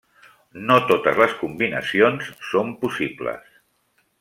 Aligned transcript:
No 0.69 0.77
totes 0.91 1.19
les 1.23 1.35
combinacions 1.41 2.33
són 2.53 2.73
possibles. 2.87 3.57